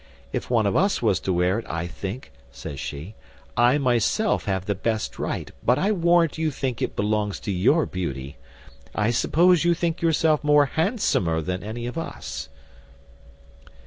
[0.33, 3.13] If one of us was to wear it, I think," says she,
[3.55, 7.85] "I myself have the best right; but I warrant you think it belongs to your
[7.85, 8.37] beauty.
[8.95, 12.49] I suppose you think yourself more handsomer than any of us."